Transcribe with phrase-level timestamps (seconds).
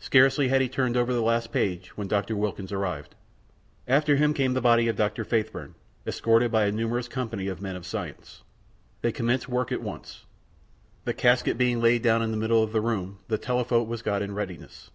[0.00, 2.34] Scarcely had he turned over the last page when Dr.
[2.34, 3.14] Wilkins arrived.
[3.86, 5.24] After him came the body of Dr.
[5.24, 8.42] Faithburn, escorted by a numerous company of men of science.
[9.02, 10.24] They commenced work at once.
[11.04, 14.22] The casket being laid down in the middle of the room, the telephote was got
[14.22, 14.90] in readiness.